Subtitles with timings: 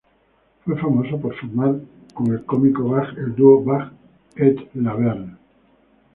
[0.65, 1.75] Fue famoso por formar
[2.15, 3.91] con el cómico Bach el dúo Bach
[4.35, 5.37] et Laverne.